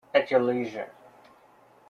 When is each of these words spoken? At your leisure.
At 0.15 0.31
your 0.31 0.39
leisure. 0.41 0.89